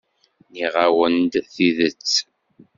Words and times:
Nniɣ-awen-d 0.49 1.33
tidet. 1.53 2.11